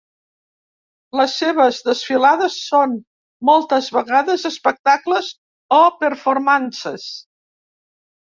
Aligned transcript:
Les 1.19 1.33
seves 1.41 1.81
desfilades 1.89 2.55
són, 2.69 2.95
moltes 3.51 3.91
vegades, 3.97 4.47
espectacles 4.51 5.31
o 5.79 5.81
performances. 6.01 7.07